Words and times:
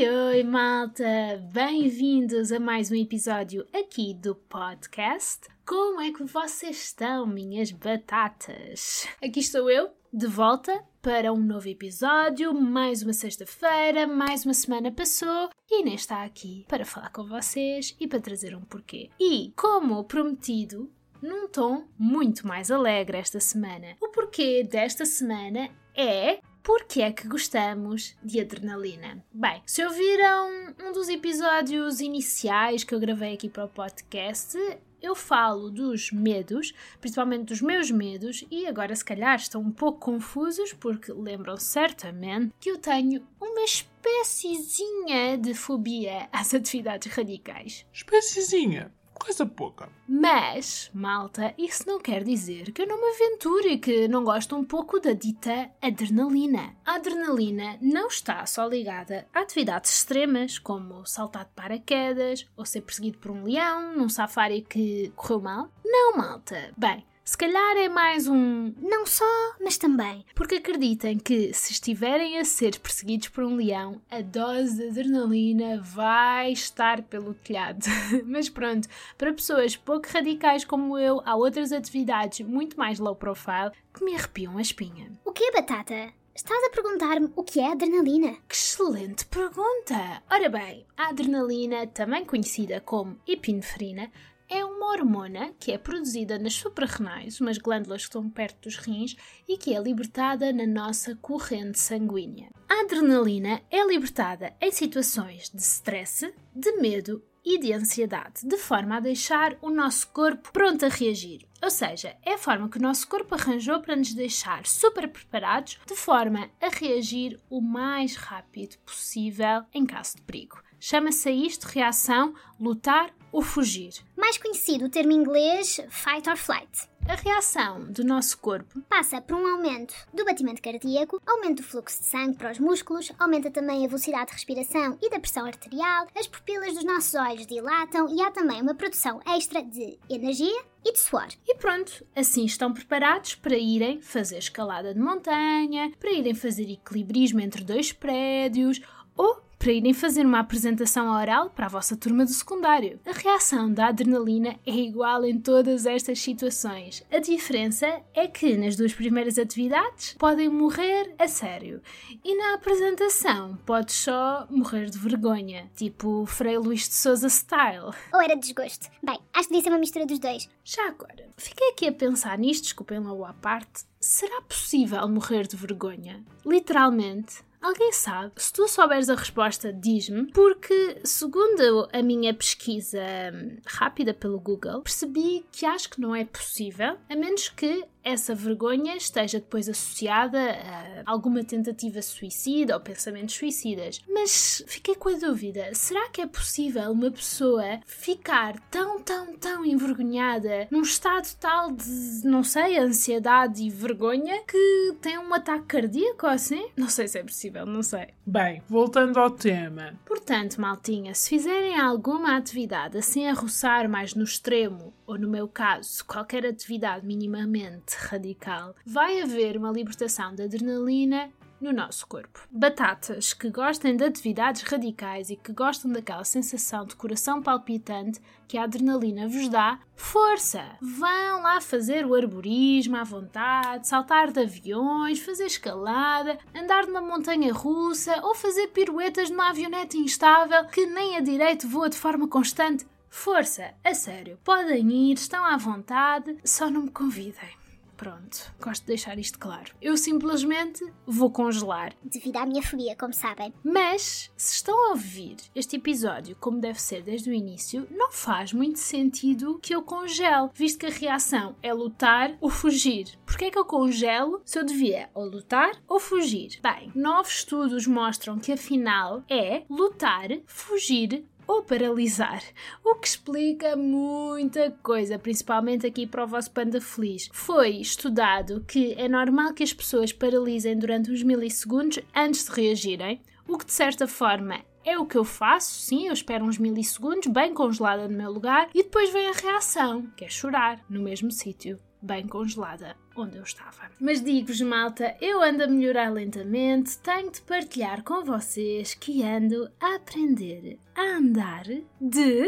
Oi, 0.00 0.08
oi, 0.08 0.44
malta! 0.44 1.04
Bem-vindos 1.52 2.50
a 2.52 2.58
mais 2.58 2.90
um 2.90 2.94
episódio 2.94 3.66
aqui 3.70 4.14
do 4.14 4.34
podcast. 4.34 5.46
Como 5.66 6.00
é 6.00 6.10
que 6.10 6.24
vocês 6.24 6.84
estão, 6.84 7.26
minhas 7.26 7.70
batatas? 7.70 9.06
Aqui 9.22 9.40
estou 9.40 9.70
eu, 9.70 9.90
de 10.10 10.26
volta 10.26 10.82
para 11.02 11.30
um 11.34 11.36
novo 11.36 11.68
episódio. 11.68 12.54
Mais 12.54 13.02
uma 13.02 13.12
sexta-feira, 13.12 14.06
mais 14.06 14.46
uma 14.46 14.54
semana 14.54 14.90
passou 14.90 15.50
e 15.70 15.82
Inês 15.82 16.00
está 16.00 16.24
aqui 16.24 16.64
para 16.66 16.86
falar 16.86 17.10
com 17.10 17.24
vocês 17.24 17.94
e 18.00 18.08
para 18.08 18.20
trazer 18.20 18.56
um 18.56 18.62
porquê. 18.62 19.10
E, 19.20 19.52
como 19.54 20.02
prometido, 20.04 20.90
num 21.20 21.46
tom 21.46 21.84
muito 21.98 22.46
mais 22.46 22.70
alegre 22.70 23.18
esta 23.18 23.38
semana. 23.38 23.98
O 24.00 24.08
porquê 24.08 24.64
desta 24.64 25.04
semana 25.04 25.68
é 25.94 26.40
porque 26.62 27.02
é 27.02 27.12
que 27.12 27.28
gostamos 27.28 28.16
de 28.22 28.40
adrenalina? 28.40 29.24
Bem, 29.32 29.62
se 29.66 29.84
ouviram 29.84 30.74
um 30.80 30.92
dos 30.92 31.08
episódios 31.08 32.00
iniciais 32.00 32.84
que 32.84 32.94
eu 32.94 33.00
gravei 33.00 33.34
aqui 33.34 33.48
para 33.48 33.64
o 33.64 33.68
podcast, 33.68 34.56
eu 35.02 35.14
falo 35.14 35.70
dos 35.70 36.10
medos, 36.12 36.72
principalmente 37.00 37.46
dos 37.46 37.60
meus 37.60 37.90
medos, 37.90 38.44
e 38.50 38.66
agora 38.66 38.94
se 38.94 39.04
calhar 39.04 39.36
estão 39.36 39.60
um 39.60 39.72
pouco 39.72 39.98
confusos 39.98 40.72
porque 40.72 41.12
lembram 41.12 41.56
certamente 41.56 42.52
que 42.60 42.70
eu 42.70 42.78
tenho 42.78 43.26
uma 43.40 43.62
espéciezinha 43.62 45.38
de 45.38 45.54
fobia 45.54 46.28
às 46.32 46.52
atividades 46.52 47.12
radicais. 47.12 47.86
Espéciezinha? 47.92 48.92
Coisa 49.20 49.44
pouca. 49.44 49.88
Mas, 50.08 50.90
malta, 50.94 51.54
isso 51.58 51.86
não 51.86 52.00
quer 52.00 52.24
dizer 52.24 52.72
que 52.72 52.82
eu 52.82 52.86
não 52.86 52.98
me 52.98 53.14
aventure, 53.14 53.78
que 53.78 54.08
não 54.08 54.24
gosto 54.24 54.56
um 54.56 54.64
pouco 54.64 54.98
da 54.98 55.12
dita 55.12 55.70
adrenalina. 55.80 56.74
A 56.86 56.94
adrenalina 56.94 57.78
não 57.82 58.08
está 58.08 58.44
só 58.46 58.66
ligada 58.66 59.28
a 59.32 59.40
atividades 59.40 59.92
extremas, 59.92 60.58
como 60.58 61.06
saltar 61.06 61.44
de 61.44 61.50
paraquedas 61.50 62.46
ou 62.56 62.64
ser 62.64 62.80
perseguido 62.80 63.18
por 63.18 63.30
um 63.30 63.44
leão 63.44 63.94
num 63.94 64.08
safari 64.08 64.62
que 64.62 65.12
correu 65.14 65.40
mal. 65.40 65.68
Não, 65.84 66.16
malta. 66.16 66.72
Bem, 66.76 67.04
se 67.30 67.38
calhar 67.38 67.76
é 67.76 67.88
mais 67.88 68.26
um 68.26 68.74
não 68.82 69.06
só, 69.06 69.54
mas 69.60 69.78
também. 69.78 70.26
Porque 70.34 70.56
acreditem 70.56 71.16
que 71.16 71.54
se 71.54 71.70
estiverem 71.70 72.36
a 72.38 72.44
ser 72.44 72.76
perseguidos 72.80 73.28
por 73.28 73.44
um 73.44 73.54
leão, 73.54 74.02
a 74.10 74.20
dose 74.20 74.78
de 74.78 74.88
adrenalina 74.88 75.80
vai 75.80 76.50
estar 76.50 77.02
pelo 77.02 77.32
telhado. 77.34 77.86
mas 78.26 78.48
pronto, 78.48 78.88
para 79.16 79.32
pessoas 79.32 79.76
pouco 79.76 80.08
radicais 80.08 80.64
como 80.64 80.98
eu, 80.98 81.22
há 81.24 81.36
outras 81.36 81.70
atividades 81.70 82.40
muito 82.40 82.76
mais 82.76 82.98
low 82.98 83.14
profile 83.14 83.70
que 83.94 84.04
me 84.04 84.16
arrepiam 84.16 84.58
a 84.58 84.60
espinha. 84.60 85.12
O 85.24 85.30
que 85.30 85.44
é 85.44 85.52
batata? 85.52 86.12
Estás 86.34 86.64
a 86.64 86.70
perguntar-me 86.70 87.30
o 87.36 87.44
que 87.44 87.60
é 87.60 87.70
adrenalina? 87.70 88.38
Que 88.48 88.56
excelente 88.56 89.24
pergunta! 89.26 90.20
Ora 90.28 90.48
bem, 90.48 90.84
a 90.96 91.10
adrenalina, 91.10 91.86
também 91.86 92.24
conhecida 92.24 92.80
como 92.80 93.20
epinefrina, 93.24 94.10
é 94.50 94.64
uma 94.64 94.90
hormona 94.90 95.54
que 95.60 95.70
é 95.70 95.78
produzida 95.78 96.36
nas 96.38 96.54
suprarrenais, 96.54 97.40
umas 97.40 97.56
glândulas 97.56 98.02
que 98.02 98.08
estão 98.08 98.28
perto 98.28 98.62
dos 98.62 98.76
rins, 98.76 99.16
e 99.48 99.56
que 99.56 99.74
é 99.74 99.80
libertada 99.80 100.52
na 100.52 100.66
nossa 100.66 101.14
corrente 101.16 101.78
sanguínea. 101.78 102.50
A 102.68 102.80
adrenalina 102.80 103.62
é 103.70 103.86
libertada 103.86 104.52
em 104.60 104.72
situações 104.72 105.48
de 105.54 105.62
stress, 105.62 106.34
de 106.54 106.72
medo 106.72 107.22
e 107.44 107.58
de 107.58 107.72
ansiedade, 107.72 108.44
de 108.44 108.56
forma 108.56 108.96
a 108.96 109.00
deixar 109.00 109.56
o 109.62 109.70
nosso 109.70 110.08
corpo 110.08 110.52
pronto 110.52 110.84
a 110.84 110.88
reagir. 110.88 111.46
Ou 111.62 111.70
seja, 111.70 112.16
é 112.22 112.34
a 112.34 112.38
forma 112.38 112.68
que 112.68 112.78
o 112.78 112.82
nosso 112.82 113.06
corpo 113.06 113.34
arranjou 113.34 113.80
para 113.80 113.96
nos 113.96 114.12
deixar 114.12 114.66
super 114.66 115.08
preparados, 115.08 115.78
de 115.86 115.94
forma 115.94 116.50
a 116.60 116.68
reagir 116.68 117.38
o 117.48 117.60
mais 117.60 118.16
rápido 118.16 118.76
possível 118.78 119.62
em 119.72 119.86
caso 119.86 120.16
de 120.16 120.22
perigo. 120.22 120.58
Chama-se 120.80 121.28
a 121.28 121.32
isto 121.32 121.64
reação 121.64 122.34
lutar 122.58 123.14
ou 123.30 123.42
fugir. 123.42 123.92
Mais 124.16 124.38
conhecido 124.38 124.86
o 124.86 124.88
termo 124.88 125.12
inglês 125.12 125.78
fight 125.90 126.28
or 126.28 126.36
flight. 126.36 126.88
A 127.06 127.14
reação 127.14 127.84
do 127.84 128.02
nosso 128.02 128.38
corpo 128.38 128.80
passa 128.88 129.20
por 129.20 129.36
um 129.36 129.46
aumento 129.46 129.94
do 130.12 130.24
batimento 130.24 130.62
cardíaco, 130.62 131.20
aumento 131.26 131.58
do 131.58 131.62
fluxo 131.62 132.00
de 132.00 132.06
sangue 132.06 132.36
para 132.36 132.52
os 132.52 132.58
músculos, 132.58 133.12
aumenta 133.18 133.50
também 133.50 133.84
a 133.84 133.88
velocidade 133.88 134.26
de 134.26 134.32
respiração 134.32 134.98
e 135.02 135.10
da 135.10 135.20
pressão 135.20 135.44
arterial, 135.44 136.06
as 136.14 136.26
pupilas 136.26 136.74
dos 136.74 136.84
nossos 136.84 137.14
olhos 137.14 137.46
dilatam 137.46 138.08
e 138.08 138.22
há 138.22 138.30
também 138.30 138.62
uma 138.62 138.74
produção 138.74 139.20
extra 139.26 139.62
de 139.62 139.98
energia 140.08 140.62
e 140.84 140.92
de 140.92 140.98
suor. 140.98 141.28
E 141.46 141.56
pronto, 141.56 142.06
assim 142.16 142.44
estão 142.44 142.72
preparados 142.72 143.34
para 143.34 143.56
irem 143.56 144.00
fazer 144.00 144.38
escalada 144.38 144.94
de 144.94 145.00
montanha, 145.00 145.92
para 145.98 146.12
irem 146.12 146.34
fazer 146.34 146.70
equilibrismo 146.70 147.40
entre 147.40 147.64
dois 147.64 147.92
prédios 147.92 148.80
ou 149.16 149.49
para 149.60 149.72
irem 149.72 149.92
fazer 149.92 150.24
uma 150.24 150.38
apresentação 150.38 151.10
oral 151.10 151.50
para 151.50 151.66
a 151.66 151.68
vossa 151.68 151.94
turma 151.94 152.24
do 152.24 152.30
secundário. 152.30 152.98
A 153.04 153.12
reação 153.12 153.70
da 153.70 153.88
adrenalina 153.88 154.58
é 154.66 154.70
igual 154.70 155.22
em 155.22 155.38
todas 155.38 155.84
estas 155.84 156.18
situações. 156.18 157.04
A 157.12 157.18
diferença 157.18 158.00
é 158.14 158.26
que 158.26 158.56
nas 158.56 158.74
duas 158.74 158.94
primeiras 158.94 159.38
atividades 159.38 160.14
podem 160.18 160.48
morrer 160.48 161.14
a 161.18 161.28
sério 161.28 161.82
e 162.24 162.34
na 162.34 162.54
apresentação 162.54 163.58
podes 163.66 163.96
só 163.96 164.46
morrer 164.48 164.88
de 164.88 164.96
vergonha, 164.96 165.70
tipo 165.76 166.24
Frei 166.24 166.56
Luís 166.56 166.88
de 166.88 166.94
Souza 166.94 167.28
style. 167.28 167.92
Ou 168.14 168.22
era 168.22 168.36
desgosto? 168.36 168.88
Bem, 169.02 169.18
acho 169.34 169.48
que 169.48 169.54
devia 169.54 169.62
ser 169.62 169.68
uma 169.68 169.78
mistura 169.78 170.06
dos 170.06 170.18
dois. 170.18 170.48
Já 170.64 170.88
agora, 170.88 171.28
fiquei 171.36 171.68
aqui 171.68 171.86
a 171.86 171.92
pensar 171.92 172.38
nisto, 172.38 172.62
desculpem 172.62 172.98
lá 172.98 173.12
o 173.12 173.26
à 173.26 173.34
parte. 173.34 173.84
Será 174.00 174.40
possível 174.40 175.06
morrer 175.06 175.46
de 175.46 175.56
vergonha? 175.56 176.24
Literalmente? 176.46 177.49
Alguém 177.60 177.92
sabe? 177.92 178.32
Se 178.36 178.52
tu 178.52 178.66
souberes 178.66 179.10
a 179.10 179.14
resposta, 179.14 179.70
diz-me, 179.70 180.32
porque, 180.32 181.00
segundo 181.04 181.88
a 181.92 182.02
minha 182.02 182.32
pesquisa 182.32 183.00
hum, 183.34 183.58
rápida 183.66 184.14
pelo 184.14 184.40
Google, 184.40 184.80
percebi 184.80 185.44
que 185.52 185.66
acho 185.66 185.90
que 185.90 186.00
não 186.00 186.16
é 186.16 186.24
possível, 186.24 186.96
a 187.08 187.14
menos 187.14 187.50
que 187.50 187.84
essa 188.02 188.34
vergonha 188.34 188.96
esteja 188.96 189.38
depois 189.38 189.68
associada 189.68 190.38
a 190.40 191.02
alguma 191.06 191.44
tentativa 191.44 192.00
suicida 192.02 192.74
ou 192.74 192.80
pensamentos 192.80 193.34
suicidas. 193.34 194.00
Mas 194.08 194.64
fiquei 194.66 194.94
com 194.94 195.08
a 195.08 195.18
dúvida: 195.18 195.74
será 195.74 196.08
que 196.08 196.20
é 196.20 196.26
possível 196.26 196.90
uma 196.90 197.10
pessoa 197.10 197.80
ficar 197.86 198.58
tão, 198.70 199.00
tão, 199.00 199.36
tão 199.36 199.64
envergonhada 199.64 200.68
num 200.70 200.82
estado 200.82 201.28
tal 201.38 201.70
de, 201.70 202.24
não 202.24 202.42
sei, 202.42 202.78
ansiedade 202.78 203.62
e 203.62 203.70
vergonha 203.70 204.42
que 204.46 204.96
tem 205.00 205.18
um 205.18 205.32
ataque 205.34 205.66
cardíaco 205.66 206.26
ou 206.26 206.32
assim? 206.32 206.68
Não 206.76 206.88
sei 206.88 207.08
se 207.08 207.18
é 207.18 207.22
possível, 207.22 207.66
não 207.66 207.82
sei. 207.82 208.08
Bem, 208.26 208.62
voltando 208.68 209.18
ao 209.18 209.30
tema. 209.30 209.94
Portanto, 210.04 210.60
maltinha, 210.60 211.14
se 211.14 211.28
fizerem 211.28 211.78
alguma 211.78 212.36
atividade 212.36 212.96
assim 212.96 213.26
a 213.26 213.34
roçar 213.34 213.88
mais 213.88 214.14
no 214.14 214.24
extremo, 214.24 214.94
ou 215.06 215.18
no 215.18 215.28
meu 215.28 215.48
caso, 215.48 216.04
qualquer 216.04 216.46
atividade 216.46 217.04
minimamente 217.04 217.89
radical, 217.96 218.74
vai 218.84 219.20
haver 219.20 219.56
uma 219.56 219.70
libertação 219.70 220.34
de 220.34 220.42
adrenalina 220.42 221.30
no 221.60 221.72
nosso 221.72 222.06
corpo. 222.06 222.40
Batatas 222.50 223.34
que 223.34 223.50
gostem 223.50 223.96
de 223.96 224.04
atividades 224.04 224.62
radicais 224.62 225.30
e 225.30 225.36
que 225.36 225.52
gostam 225.52 225.92
daquela 225.92 226.24
sensação 226.24 226.86
de 226.86 226.96
coração 226.96 227.42
palpitante 227.42 228.20
que 228.48 228.56
a 228.56 228.64
adrenalina 228.64 229.28
vos 229.28 229.48
dá, 229.48 229.78
força! 229.94 230.64
Vão 230.80 231.42
lá 231.42 231.60
fazer 231.60 232.06
o 232.06 232.14
arborismo 232.14 232.96
à 232.96 233.04
vontade, 233.04 233.86
saltar 233.86 234.32
de 234.32 234.40
aviões, 234.40 235.20
fazer 235.20 235.44
escalada, 235.44 236.38
andar 236.54 236.86
numa 236.86 237.02
montanha 237.02 237.52
russa 237.52 238.20
ou 238.22 238.34
fazer 238.34 238.68
piruetas 238.68 239.30
numa 239.30 239.50
avioneta 239.50 239.96
instável 239.96 240.64
que 240.66 240.86
nem 240.86 241.16
a 241.16 241.20
direito 241.20 241.68
voa 241.68 241.90
de 241.90 241.96
forma 241.96 242.26
constante. 242.26 242.86
Força, 243.08 243.74
a 243.84 243.92
sério, 243.92 244.38
podem 244.44 244.88
ir, 245.10 245.14
estão 245.14 245.44
à 245.44 245.56
vontade, 245.56 246.38
só 246.44 246.70
não 246.70 246.82
me 246.82 246.90
convidem. 246.90 247.59
Pronto, 248.00 248.54
gosto 248.58 248.80
de 248.80 248.86
deixar 248.86 249.18
isto 249.18 249.38
claro. 249.38 249.74
Eu 249.78 249.94
simplesmente 249.94 250.82
vou 251.06 251.30
congelar. 251.30 251.92
Devido 252.02 252.38
à 252.38 252.46
minha 252.46 252.62
fobia, 252.62 252.96
como 252.96 253.12
sabem. 253.12 253.52
Mas, 253.62 254.32
se 254.38 254.54
estão 254.54 254.86
a 254.86 254.90
ouvir 254.92 255.36
este 255.54 255.76
episódio 255.76 256.34
como 256.40 256.62
deve 256.62 256.80
ser 256.80 257.02
desde 257.02 257.28
o 257.28 257.34
início, 257.34 257.86
não 257.90 258.10
faz 258.10 258.54
muito 258.54 258.78
sentido 258.78 259.58
que 259.62 259.74
eu 259.74 259.82
congele, 259.82 260.48
visto 260.54 260.78
que 260.78 260.86
a 260.86 260.90
reação 260.90 261.54
é 261.62 261.74
lutar 261.74 262.38
ou 262.40 262.48
fugir. 262.48 263.18
Porquê 263.26 263.44
é 263.44 263.50
que 263.50 263.58
eu 263.58 263.66
congelo 263.66 264.40
se 264.46 264.58
eu 264.58 264.64
devia 264.64 265.10
ou 265.12 265.26
lutar 265.26 265.72
ou 265.86 266.00
fugir? 266.00 266.58
Bem, 266.62 266.90
novos 266.94 267.34
estudos 267.34 267.86
mostram 267.86 268.38
que 268.38 268.52
afinal 268.52 269.22
é 269.28 269.64
lutar, 269.68 270.30
fugir 270.46 271.26
ou 271.50 271.64
paralisar, 271.64 272.40
o 272.84 272.94
que 272.94 273.08
explica 273.08 273.74
muita 273.76 274.70
coisa, 274.84 275.18
principalmente 275.18 275.84
aqui 275.84 276.06
para 276.06 276.22
o 276.22 276.26
vosso 276.26 276.48
panda 276.52 276.80
feliz. 276.80 277.28
Foi 277.32 277.70
estudado 277.70 278.64
que 278.68 278.94
é 278.96 279.08
normal 279.08 279.52
que 279.52 279.64
as 279.64 279.72
pessoas 279.72 280.12
paralisem 280.12 280.78
durante 280.78 281.10
uns 281.10 281.24
milissegundos 281.24 281.98
antes 282.14 282.44
de 282.44 282.52
reagirem, 282.52 283.20
o 283.48 283.58
que 283.58 283.66
de 283.66 283.72
certa 283.72 284.06
forma 284.06 284.60
é 284.84 284.96
o 284.96 285.04
que 285.04 285.18
eu 285.18 285.24
faço, 285.24 285.72
sim, 285.80 286.06
eu 286.06 286.12
espero 286.12 286.44
uns 286.44 286.56
milissegundos, 286.56 287.26
bem 287.26 287.52
congelada 287.52 288.06
no 288.06 288.16
meu 288.16 288.30
lugar, 288.30 288.70
e 288.72 288.84
depois 288.84 289.12
vem 289.12 289.28
a 289.28 289.32
reação, 289.32 290.06
que 290.16 290.24
é 290.24 290.28
chorar, 290.28 290.80
no 290.88 291.02
mesmo 291.02 291.32
sítio, 291.32 291.80
bem 292.00 292.28
congelada, 292.28 292.96
onde 293.20 293.36
eu 293.36 293.42
estava. 293.42 293.90
Mas 294.00 294.22
digo-vos, 294.22 294.60
malta, 294.60 295.16
eu 295.20 295.42
ando 295.42 295.64
a 295.64 295.66
melhorar 295.66 296.10
lentamente, 296.12 296.98
tenho 296.98 297.30
de 297.30 297.40
partilhar 297.42 298.02
com 298.02 298.24
vocês 298.24 298.94
que 298.94 299.22
ando 299.22 299.70
a 299.80 299.96
aprender 299.96 300.78
a 300.94 301.18
andar 301.18 301.64
de 302.00 302.46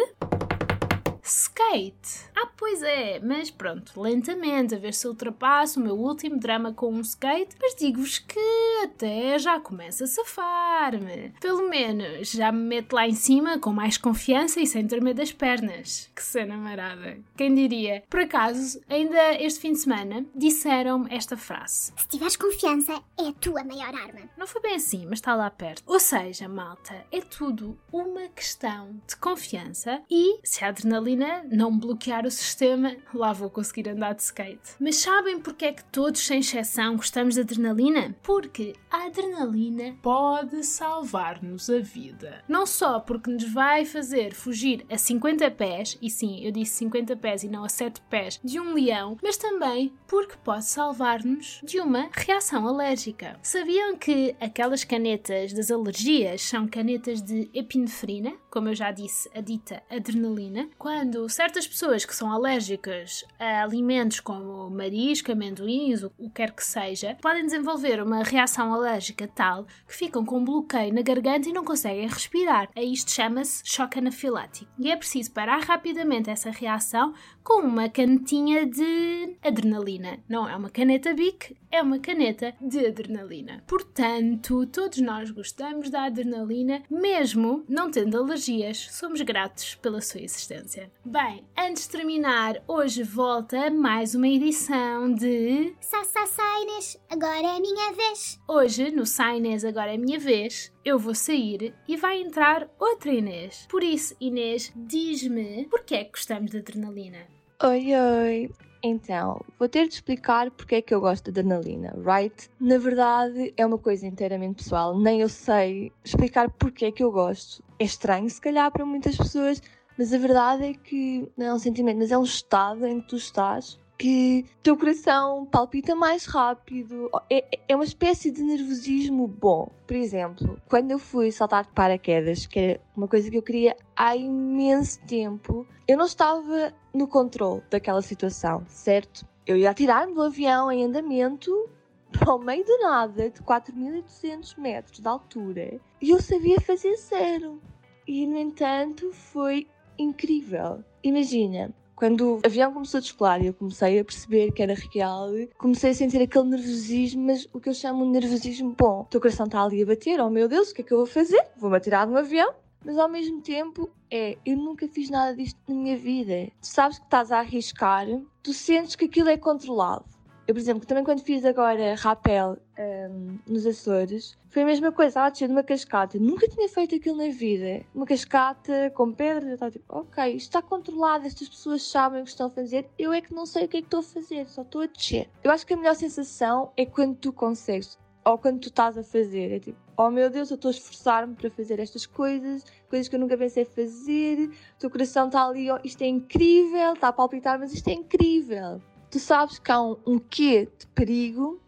skate. 1.32 2.30
Ah, 2.36 2.48
pois 2.56 2.82
é, 2.82 3.20
mas 3.20 3.50
pronto, 3.50 4.00
lentamente, 4.00 4.74
a 4.74 4.78
ver 4.78 4.94
se 4.94 5.08
ultrapasso 5.08 5.80
o 5.80 5.82
meu 5.82 5.94
último 5.94 6.38
drama 6.38 6.72
com 6.72 6.92
um 6.92 7.00
skate, 7.00 7.56
mas 7.60 7.74
digo-vos 7.74 8.18
que 8.18 8.40
até 8.84 9.38
já 9.38 9.58
começa 9.60 10.04
a 10.04 10.06
safar-me. 10.06 11.32
Pelo 11.40 11.68
menos 11.68 12.30
já 12.30 12.52
me 12.52 12.60
meto 12.60 12.92
lá 12.92 13.06
em 13.06 13.14
cima 13.14 13.58
com 13.58 13.72
mais 13.72 13.96
confiança 13.96 14.60
e 14.60 14.66
sem 14.66 14.86
tremer 14.86 15.14
das 15.14 15.32
pernas. 15.32 16.10
Que 16.14 16.22
cena 16.22 16.56
marada. 16.56 17.18
Quem 17.36 17.54
diria? 17.54 18.02
Por 18.08 18.20
acaso, 18.20 18.80
ainda 18.88 19.34
este 19.34 19.60
fim 19.60 19.72
de 19.72 19.78
semana, 19.78 20.26
disseram-me 20.34 21.12
esta 21.14 21.36
frase. 21.36 21.92
Se 21.96 22.08
tiveres 22.08 22.36
confiança, 22.36 23.02
é 23.18 23.28
a 23.28 23.32
tua 23.32 23.64
maior 23.64 23.94
arma. 23.94 24.28
Não 24.36 24.46
foi 24.46 24.60
bem 24.60 24.74
assim, 24.74 25.04
mas 25.06 25.18
está 25.18 25.34
lá 25.34 25.50
perto. 25.50 25.82
Ou 25.86 26.00
seja, 26.00 26.48
malta, 26.48 27.04
é 27.10 27.20
tudo 27.20 27.78
uma 27.92 28.28
questão 28.28 29.00
de 29.06 29.16
confiança 29.16 30.02
e 30.10 30.40
se 30.42 30.64
a 30.64 30.68
adrenalina 30.68 31.21
não 31.50 31.76
bloquear 31.78 32.26
o 32.26 32.30
sistema, 32.30 32.96
lá 33.14 33.32
vou 33.32 33.50
conseguir 33.50 33.88
andar 33.88 34.14
de 34.14 34.22
skate. 34.22 34.72
Mas 34.80 34.96
sabem 34.96 35.40
porque 35.40 35.64
é 35.66 35.72
que 35.72 35.84
todos, 35.84 36.20
sem 36.24 36.40
exceção, 36.40 36.96
gostamos 36.96 37.34
de 37.34 37.40
adrenalina? 37.40 38.14
Porque 38.22 38.74
a 38.90 39.06
adrenalina 39.06 39.94
Pode 40.02 40.64
salvar-nos 40.64 41.68
a 41.70 41.78
vida. 41.78 42.42
não 42.48 42.66
só 42.66 43.00
porque 43.00 43.30
nos 43.30 43.44
vai 43.44 43.84
fazer 43.84 44.34
fugir 44.34 44.84
a 44.90 44.96
50 44.98 45.50
pés, 45.52 45.98
e 46.00 46.10
sim, 46.10 46.44
eu 46.44 46.50
disse 46.52 46.76
50 46.76 47.16
pés 47.16 47.42
e 47.42 47.48
não 47.48 47.64
a 47.64 47.68
7 47.68 48.00
pés, 48.10 48.40
de 48.42 48.60
um 48.60 48.74
leão, 48.74 49.16
mas 49.22 49.36
também 49.36 49.92
porque 50.06 50.36
pode 50.44 50.64
salvar-nos 50.64 51.60
de 51.62 51.80
uma 51.80 52.08
reação 52.12 52.66
alérgica. 52.66 53.38
Sabiam 53.42 53.96
que 53.96 54.34
aquelas 54.40 54.84
canetas 54.84 55.52
das 55.52 55.70
alergias 55.70 56.42
são 56.42 56.66
canetas 56.68 57.22
de 57.22 57.48
epinefrina, 57.54 58.32
como 58.50 58.68
eu 58.68 58.74
já 58.74 58.90
disse, 58.92 59.30
a 59.34 59.40
dita 59.40 59.82
adrenalina? 59.90 60.68
Quando 60.78 61.01
certas 61.28 61.66
pessoas 61.66 62.04
que 62.04 62.14
são 62.14 62.30
alérgicas 62.32 63.24
a 63.38 63.62
alimentos 63.62 64.20
como 64.20 64.70
marisco, 64.70 65.32
amendoins, 65.32 66.02
o 66.02 66.12
o 66.22 66.28
que 66.28 66.42
quer 66.42 66.52
que 66.52 66.64
seja, 66.64 67.16
podem 67.20 67.44
desenvolver 67.44 68.00
uma 68.00 68.22
reação 68.22 68.72
alérgica 68.72 69.26
tal 69.26 69.64
que 69.86 69.94
ficam 69.94 70.24
com 70.24 70.44
bloqueio 70.44 70.94
na 70.94 71.02
garganta 71.02 71.48
e 71.48 71.52
não 71.52 71.64
conseguem 71.64 72.06
respirar. 72.06 72.68
A 72.76 72.82
isto 72.82 73.10
chama-se 73.10 73.62
choque 73.64 73.98
anafilático. 73.98 74.70
E 74.78 74.90
é 74.90 74.96
preciso 74.96 75.32
parar 75.32 75.60
rapidamente 75.60 76.30
essa 76.30 76.50
reação 76.50 77.12
com 77.42 77.62
uma 77.62 77.88
canetinha 77.88 78.64
de 78.66 79.36
adrenalina. 79.42 80.18
Não 80.28 80.48
é 80.48 80.54
uma 80.54 80.70
caneta 80.70 81.12
Bic, 81.12 81.56
é 81.70 81.82
uma 81.82 81.98
caneta 81.98 82.54
de 82.60 82.86
adrenalina. 82.86 83.64
Portanto, 83.66 84.66
todos 84.66 84.98
nós 84.98 85.30
gostamos 85.30 85.90
da 85.90 86.04
adrenalina, 86.04 86.82
mesmo 86.90 87.64
não 87.68 87.90
tendo 87.90 88.16
alergias. 88.16 88.88
Somos 88.92 89.20
gratos 89.22 89.74
pela 89.76 90.00
sua 90.00 90.20
existência. 90.20 90.91
Bem, 91.04 91.44
antes 91.58 91.84
de 91.84 91.90
terminar, 91.90 92.62
hoje 92.68 93.02
volta 93.02 93.70
mais 93.70 94.14
uma 94.14 94.28
edição 94.28 95.12
de 95.12 95.74
Sá, 95.80 96.04
sá, 96.04 96.26
sá, 96.26 96.60
Inês, 96.62 96.96
agora 97.10 97.42
é 97.42 97.56
a 97.56 97.60
minha 97.60 97.92
vez. 97.92 98.40
Hoje, 98.46 98.90
no 98.92 99.04
Sai 99.04 99.38
Inês 99.38 99.64
Agora 99.64 99.92
é 99.92 99.96
Minha 99.96 100.20
Vez, 100.20 100.72
eu 100.84 100.98
vou 100.98 101.14
sair 101.14 101.74
e 101.88 101.96
vai 101.96 102.22
entrar 102.22 102.68
outra 102.78 103.12
Inês. 103.12 103.66
Por 103.68 103.82
isso, 103.82 104.14
Inês, 104.20 104.72
diz-me 104.76 105.66
porquê 105.66 105.96
é 105.96 106.04
que 106.04 106.12
gostamos 106.12 106.50
de 106.50 106.58
adrenalina? 106.58 107.26
Oi, 107.64 107.86
oi. 107.94 108.50
Então, 108.84 109.40
vou 109.58 109.68
ter 109.68 109.86
de 109.86 109.94
explicar 109.94 110.50
porque 110.50 110.74
é 110.74 110.82
que 110.82 110.92
eu 110.92 111.00
gosto 111.00 111.30
de 111.30 111.38
adrenalina, 111.38 111.94
right? 112.04 112.50
Na 112.58 112.78
verdade, 112.78 113.54
é 113.56 113.64
uma 113.64 113.78
coisa 113.78 114.04
inteiramente 114.04 114.64
pessoal, 114.64 114.98
nem 114.98 115.20
eu 115.20 115.28
sei 115.28 115.92
explicar 116.04 116.50
porque 116.50 116.86
é 116.86 116.90
que 116.90 117.02
eu 117.02 117.12
gosto. 117.12 117.62
É 117.78 117.84
estranho, 117.84 118.28
se 118.28 118.40
calhar, 118.40 118.72
para 118.72 118.84
muitas 118.84 119.16
pessoas, 119.16 119.62
mas 119.98 120.12
a 120.12 120.18
verdade 120.18 120.64
é 120.64 120.74
que 120.74 121.28
não 121.36 121.46
é 121.46 121.54
um 121.54 121.58
sentimento, 121.58 121.98
mas 121.98 122.10
é 122.10 122.18
um 122.18 122.24
estado 122.24 122.86
em 122.86 123.00
que 123.00 123.08
tu 123.08 123.16
estás 123.16 123.78
que 124.02 124.44
teu 124.64 124.76
coração 124.76 125.46
palpita 125.46 125.94
mais 125.94 126.24
rápido. 126.24 127.08
É, 127.30 127.60
é 127.68 127.74
uma 127.76 127.84
espécie 127.84 128.32
de 128.32 128.42
nervosismo 128.42 129.28
bom. 129.28 129.70
Por 129.86 129.94
exemplo, 129.94 130.60
quando 130.68 130.90
eu 130.90 130.98
fui 130.98 131.30
saltar 131.30 131.64
de 131.64 131.70
paraquedas, 131.70 132.44
que 132.44 132.58
era 132.58 132.80
uma 132.96 133.06
coisa 133.06 133.30
que 133.30 133.36
eu 133.36 133.42
queria 133.42 133.76
há 133.94 134.16
imenso 134.16 135.00
tempo, 135.06 135.64
eu 135.86 135.96
não 135.96 136.06
estava 136.06 136.74
no 136.92 137.06
controle 137.06 137.62
daquela 137.70 138.02
situação, 138.02 138.64
certo? 138.66 139.24
Eu 139.46 139.56
ia 139.56 139.70
atirar-me 139.70 140.14
do 140.14 140.22
avião 140.22 140.72
em 140.72 140.84
andamento 140.84 141.70
para 142.10 142.34
o 142.34 142.38
meio 142.40 142.64
do 142.64 142.78
nada, 142.78 143.30
de 143.30 143.40
4.800 143.40 144.58
metros 144.58 144.98
de 144.98 145.06
altura, 145.06 145.80
e 146.00 146.10
eu 146.10 146.20
sabia 146.20 146.60
fazer 146.60 146.96
zero. 146.96 147.62
E, 148.04 148.26
no 148.26 148.36
entanto, 148.36 149.12
foi 149.12 149.68
incrível. 150.02 150.84
Imagina, 151.02 151.74
quando 151.94 152.36
o 152.36 152.40
avião 152.44 152.72
começou 152.72 152.98
a 152.98 153.00
descolar 153.00 153.40
e 153.42 153.46
eu 153.46 153.54
comecei 153.54 154.00
a 154.00 154.04
perceber 154.04 154.50
que 154.52 154.62
era 154.62 154.74
real, 154.74 155.28
comecei 155.56 155.90
a 155.90 155.94
sentir 155.94 156.20
aquele 156.20 156.48
nervosismo, 156.48 157.26
mas 157.26 157.48
o 157.52 157.60
que 157.60 157.68
eu 157.68 157.74
chamo 157.74 158.04
de 158.04 158.10
nervosismo 158.10 158.74
bom. 158.76 159.02
O 159.02 159.04
teu 159.04 159.20
coração 159.20 159.46
está 159.46 159.62
ali 159.62 159.82
a 159.82 159.86
bater, 159.86 160.20
oh 160.20 160.28
meu 160.28 160.48
Deus, 160.48 160.70
o 160.70 160.74
que 160.74 160.82
é 160.82 160.84
que 160.84 160.92
eu 160.92 160.98
vou 160.98 161.06
fazer? 161.06 161.40
Vou-me 161.56 161.76
atirar 161.76 162.06
de 162.06 162.12
um 162.12 162.16
avião? 162.16 162.52
Mas 162.84 162.98
ao 162.98 163.08
mesmo 163.08 163.40
tempo, 163.40 163.88
é, 164.10 164.36
eu 164.44 164.56
nunca 164.56 164.88
fiz 164.88 165.08
nada 165.08 165.36
disto 165.36 165.58
na 165.68 165.74
minha 165.74 165.96
vida. 165.96 166.50
Tu 166.60 166.66
sabes 166.66 166.98
que 166.98 167.04
estás 167.04 167.30
a 167.30 167.38
arriscar, 167.38 168.06
tu 168.42 168.52
sentes 168.52 168.96
que 168.96 169.04
aquilo 169.04 169.28
é 169.28 169.36
controlado. 169.36 170.04
Eu, 170.46 170.54
por 170.54 170.60
exemplo, 170.60 170.86
também 170.86 171.04
quando 171.04 171.22
fiz 171.22 171.44
agora 171.44 171.94
rapel 171.94 172.58
hum, 172.76 173.38
nos 173.46 173.64
Açores, 173.64 174.36
foi 174.48 174.62
a 174.62 174.66
mesma 174.66 174.90
coisa, 174.90 175.08
estava 175.08 175.26
a 175.28 175.30
de 175.30 175.44
uma 175.46 175.62
cascata. 175.62 176.18
Nunca 176.18 176.48
tinha 176.48 176.68
feito 176.68 176.96
aquilo 176.96 177.16
na 177.16 177.28
vida. 177.28 177.86
Uma 177.94 178.04
cascata 178.04 178.90
com 178.92 179.12
pedras, 179.12 179.46
eu 179.46 179.54
estava 179.54 179.70
tipo, 179.70 179.84
ok, 179.88 180.34
isto 180.34 180.48
está 180.48 180.60
controlado, 180.60 181.26
estas 181.26 181.48
pessoas 181.48 181.88
sabem 181.88 182.22
o 182.22 182.24
que 182.24 182.30
estão 182.30 182.48
a 182.48 182.50
fazer, 182.50 182.88
eu 182.98 183.12
é 183.12 183.20
que 183.20 183.32
não 183.32 183.46
sei 183.46 183.66
o 183.66 183.68
que 183.68 183.76
é 183.76 183.80
que 183.80 183.86
estou 183.86 184.00
a 184.00 184.02
fazer, 184.02 184.48
só 184.48 184.62
estou 184.62 184.82
a 184.82 184.86
descer. 184.86 185.30
Eu 185.44 185.50
acho 185.52 185.64
que 185.64 185.74
a 185.74 185.76
melhor 185.76 185.94
sensação 185.94 186.72
é 186.76 186.84
quando 186.84 187.16
tu 187.16 187.32
consegues, 187.32 187.96
ou 188.24 188.36
quando 188.36 188.60
tu 188.60 188.68
estás 188.68 188.98
a 188.98 189.04
fazer, 189.04 189.52
é 189.52 189.60
tipo, 189.60 189.78
oh 189.96 190.10
meu 190.10 190.28
Deus, 190.28 190.50
eu 190.50 190.56
estou 190.56 190.70
a 190.70 190.72
esforçar-me 190.72 191.36
para 191.36 191.50
fazer 191.50 191.78
estas 191.78 192.04
coisas, 192.04 192.64
coisas 192.90 193.06
que 193.06 193.14
eu 193.14 193.20
nunca 193.20 193.38
pensei 193.38 193.64
fazer, 193.64 194.50
o 194.76 194.78
teu 194.80 194.90
coração 194.90 195.26
está 195.26 195.46
ali, 195.46 195.70
oh, 195.70 195.78
isto 195.84 196.02
é 196.02 196.08
incrível, 196.08 196.94
está 196.94 197.08
a 197.08 197.12
palpitar, 197.12 197.60
mas 197.60 197.72
isto 197.72 197.86
é 197.86 197.92
incrível 197.92 198.82
tu 199.12 199.20
sabes 199.20 199.58
que 199.58 199.70
há 199.70 199.80
um, 199.80 199.96
um 200.06 200.18
quê 200.18 200.66
de 200.78 200.86
perigo, 200.88 201.60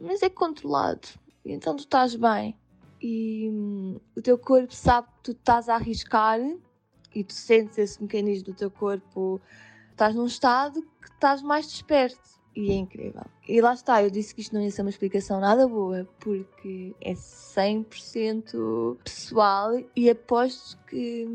mas 0.00 0.20
é 0.20 0.28
controlado. 0.28 1.06
E 1.44 1.52
então 1.52 1.76
tu 1.76 1.80
estás 1.80 2.16
bem. 2.16 2.58
E 3.00 3.48
hum, 3.48 4.00
o 4.16 4.20
teu 4.20 4.36
corpo 4.36 4.74
sabe 4.74 5.06
que 5.06 5.22
tu 5.22 5.30
estás 5.30 5.68
a 5.68 5.76
arriscar 5.76 6.40
e 7.14 7.22
tu 7.22 7.32
sentes 7.32 7.78
esse 7.78 8.02
mecanismo 8.02 8.46
do 8.46 8.54
teu 8.54 8.68
corpo. 8.68 9.40
Estás 9.92 10.12
num 10.12 10.26
estado 10.26 10.82
que 11.00 11.08
estás 11.08 11.40
mais 11.40 11.68
desperto. 11.68 12.36
E 12.56 12.72
é 12.72 12.74
incrível. 12.74 13.24
E 13.46 13.60
lá 13.60 13.74
está, 13.74 14.02
eu 14.02 14.10
disse 14.10 14.34
que 14.34 14.40
isto 14.40 14.52
não 14.52 14.60
ia 14.60 14.70
ser 14.72 14.82
uma 14.82 14.90
explicação 14.90 15.38
nada 15.38 15.68
boa, 15.68 16.08
porque 16.18 16.96
é 17.00 17.12
100% 17.12 18.96
pessoal 19.04 19.70
e 19.94 20.10
aposto 20.10 20.76
que, 20.88 21.28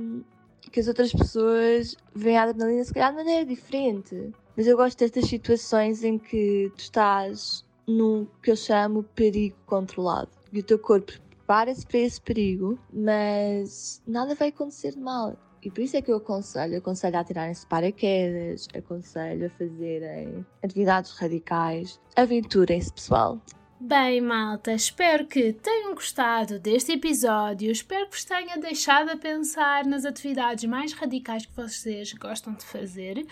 que 0.70 0.82
as 0.82 0.90
outras 0.90 1.14
pessoas 1.14 1.96
veem 2.14 2.38
a 2.38 2.44
adrenalina 2.44 2.84
se 2.84 2.94
calhar 2.94 3.12
de 3.12 3.16
maneira 3.16 3.46
diferente. 3.46 4.34
Mas 4.56 4.68
eu 4.68 4.78
gosto 4.78 5.00
destas 5.00 5.26
situações 5.26 6.04
em 6.04 6.18
que 6.18 6.72
tu 6.76 6.80
estás 6.80 7.66
num 7.88 8.28
que 8.42 8.52
eu 8.52 8.56
chamo 8.56 9.04
perigo 9.04 9.58
controlado. 9.66 10.30
E 10.52 10.60
o 10.60 10.64
teu 10.64 10.78
corpo 10.78 11.12
prepara-se 11.30 11.86
para 11.86 11.98
esse 12.00 12.22
perigo, 12.22 12.78
mas 12.92 14.02
nada 14.08 14.36
vai 14.36 14.50
acontecer 14.50 14.92
de 14.92 15.00
mal. 15.00 15.36
E 15.62 15.72
por 15.72 15.82
isso 15.82 15.96
é 15.96 16.02
que 16.02 16.12
eu 16.12 16.18
aconselho, 16.18 16.78
aconselho 16.78 17.18
a 17.18 17.24
tirarem-se 17.24 17.62
de 17.62 17.68
paraquedas, 17.68 18.68
aconselho 18.76 19.48
a 19.48 19.50
fazerem 19.50 20.46
atividades 20.62 21.12
radicais, 21.14 22.00
aventurem-se 22.16 22.92
pessoal. 22.92 23.42
Bem, 23.80 24.22
malta, 24.22 24.74
espero 24.74 25.26
que 25.26 25.52
tenham 25.54 25.94
gostado 25.94 26.58
deste 26.58 26.94
episódio. 26.94 27.70
Espero 27.70 28.06
que 28.06 28.14
vos 28.14 28.24
tenha 28.24 28.58
deixado 28.58 29.10
a 29.10 29.18
pensar 29.18 29.86
nas 29.86 30.06
atividades 30.06 30.64
mais 30.66 30.94
radicais 30.94 31.46
que 31.46 31.56
vocês 31.56 32.14
gostam 32.14 32.54
de 32.54 32.64
fazer 32.64 33.26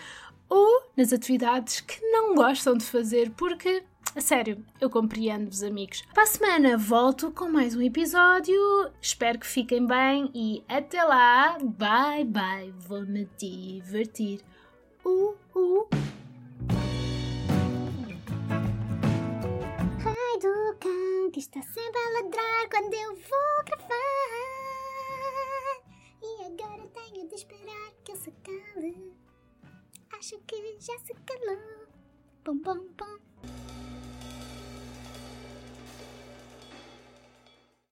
ou 0.48 0.90
nas 0.96 1.12
atividades 1.12 1.80
que 1.80 2.00
não 2.10 2.34
gostam 2.34 2.76
de 2.76 2.84
fazer, 2.84 3.30
porque, 3.30 3.82
a 4.14 4.20
sério, 4.20 4.64
eu 4.80 4.90
compreendo-vos, 4.90 5.62
amigos. 5.62 6.02
Para 6.12 6.24
a 6.24 6.26
semana 6.26 6.76
volto 6.76 7.30
com 7.30 7.48
mais 7.48 7.74
um 7.74 7.82
episódio. 7.82 8.54
Espero 9.00 9.38
que 9.38 9.46
fiquem 9.46 9.86
bem 9.86 10.30
e 10.34 10.62
até 10.68 11.02
lá. 11.02 11.58
Bye, 11.58 12.24
bye. 12.24 12.72
Vou-me 12.78 13.28
divertir. 13.38 14.40
Uh, 15.04 15.34
uh. 15.54 15.88
Ai 20.04 20.38
do 20.38 20.76
cão 20.78 21.30
que 21.32 21.40
está 21.40 21.62
sempre 21.62 22.00
a 22.00 22.22
ladrar 22.22 22.68
quando 22.70 22.94
eu 22.94 23.14
vou 23.14 23.64
gravar. 23.66 23.92
E 26.22 26.44
agora 26.44 26.86
tenho 26.88 27.28
de 27.28 27.34
esperar 27.34 27.92
que 28.04 28.12
ele 28.12 28.20
se 28.20 28.30
cale. 28.30 29.21
Acho 30.22 30.38
que 30.46 30.76
já 30.78 30.96
se 31.00 31.14
calou. 31.14 31.58
Pom, 32.44 32.56
pom, 32.60 32.78
pom. 32.96 33.31